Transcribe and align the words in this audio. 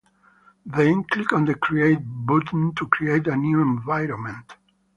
Then, 0.65 1.03
click 1.03 1.31
on 1.31 1.45
the 1.45 1.53
"Create" 1.53 1.99
button 2.03 2.73
to 2.73 2.87
create 2.87 3.27
a 3.27 3.35
new 3.35 3.61
environment. 3.61 4.51